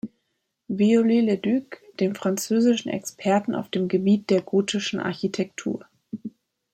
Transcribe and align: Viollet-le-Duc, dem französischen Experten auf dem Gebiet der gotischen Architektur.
Viollet-le-Duc, 0.67 1.79
dem 1.99 2.15
französischen 2.15 2.89
Experten 2.89 3.53
auf 3.53 3.69
dem 3.69 3.87
Gebiet 3.87 4.31
der 4.31 4.41
gotischen 4.41 4.99
Architektur. 4.99 5.85